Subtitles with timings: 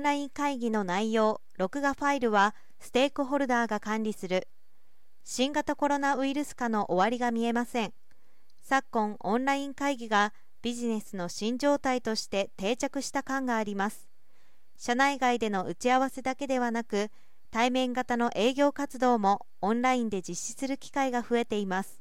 [0.00, 4.48] ンライン会議の内容、録画ファイルはステークホルダーが管理する。
[5.24, 7.92] 新型コロナウイルス化の終わりが見えません。
[8.62, 10.32] 昨今、オンライン会議が
[10.62, 14.08] ビジネスの新状態として定着した感があります。
[14.78, 17.10] 社内外での打ち合わせだけではなく、
[17.50, 22.00] 対面型の営業活動もオンラインで実施する機会が増えています。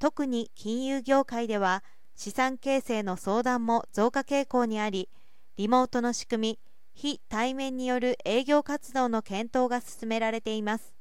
[0.00, 1.84] 特に金融業界では
[2.16, 5.08] 資産形成の相談も増加傾向にあり、
[5.56, 10.94] リモートの仕組み、非対面による営業活動の検討が進められています。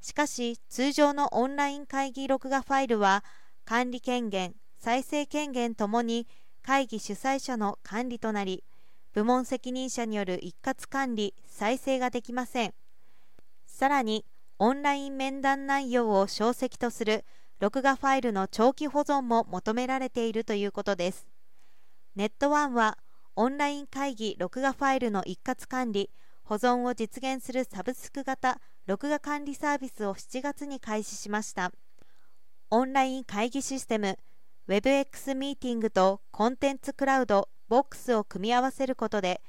[0.00, 3.24] しかし、通常のオンライン会議録画ファイルは、
[3.64, 6.26] 管理権限、再生権限ともに
[6.62, 8.64] 会議主催者の管理となり、
[9.12, 12.74] 部門責任者による一括管理、再生ができません。
[13.66, 14.24] さらに、
[14.58, 17.24] オンライン面談内容を小石とする
[17.60, 21.28] 録画ファイルの長期保存も求められているということです。
[22.16, 22.98] ネットワンは、
[23.34, 26.10] オンライン会議録画ファイルの一括管理、
[26.44, 31.72] 保存を実現するサブスク型録画管理サービスを7月に開始しました。
[32.70, 34.18] オンライン会議システム
[34.68, 39.40] WebX ミーティングとコンテンツクラウド BOX を組み合わせることで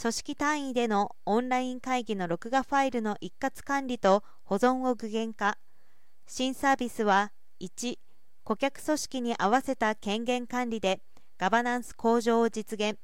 [0.00, 5.58] 組織単位でのオンライン会議の録画ファイルの一括管理と保存を具現化
[6.26, 7.98] 新サービスは1
[8.44, 11.00] 顧客組織に合わせた権限管理で
[11.38, 12.98] ガバナンス向上を実現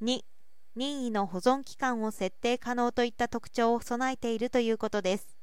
[0.00, 0.20] 2
[0.76, 5.36] 任意の保存期間を設定可能といった特徴を備えているということです。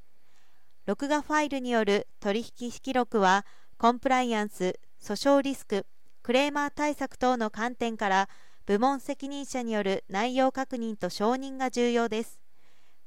[0.86, 3.46] 録画ファイルによる取引記録は
[3.78, 5.86] コンプライアンス訴訟リスク
[6.24, 8.30] クレーマー対策等の観点から
[8.66, 12.40] 部門責任者による内容確認と承認が重要です。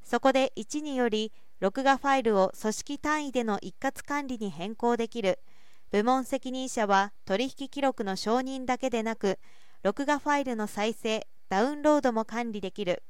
[0.04, 5.38] そこで1により録画ファイルを組織単位での一括管理に変更できる。
[5.90, 9.38] 部門責任者は取引記録の承認だけでなく
[9.82, 13.02] 録画ファイルの再生ダウンロードも管理できる。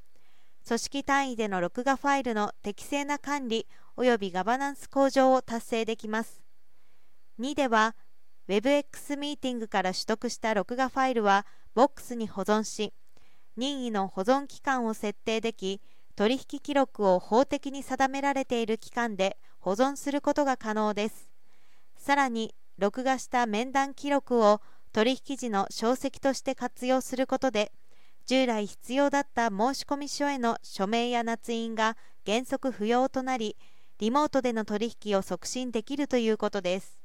[0.67, 6.43] 組織単位での録画ファイルの適正な管理及びガバナンス向上を達成できます。
[7.41, 7.97] 2では
[8.49, 12.93] WebX ミーティングから取得した録画ファイルは Box に保存し
[13.57, 15.81] 任意の保存期間を設定でき
[16.17, 21.31] 取引記録を法的に定められている期間で保存することが可能です。
[21.97, 24.61] さらに録画した面談記録を
[24.93, 27.73] 取引時の証跡として活用することで
[28.29, 29.57] 従来必要だった申
[29.87, 31.97] 込書への署名や捺印が
[32.27, 33.57] 原則不要となり
[34.01, 36.98] リモートでの取引を促進できるということです。